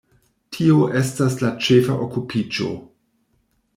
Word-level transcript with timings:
Tio 0.55 0.77
estas 1.01 1.37
la 1.43 1.51
ĉefa 1.67 1.99
okupiĝo. 2.07 2.71